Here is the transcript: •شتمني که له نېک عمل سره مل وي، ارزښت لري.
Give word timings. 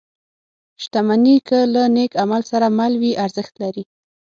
•شتمني 0.83 1.37
که 1.47 1.59
له 1.73 1.83
نېک 1.95 2.11
عمل 2.23 2.41
سره 2.51 2.67
مل 2.77 2.93
وي، 3.01 3.11
ارزښت 3.25 3.53
لري. 3.63 3.83